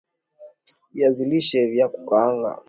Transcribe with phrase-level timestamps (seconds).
[0.93, 2.59] Viazi lishe vya kukaanga